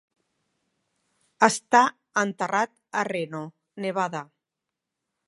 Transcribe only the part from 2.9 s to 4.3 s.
a Reno, Nevada.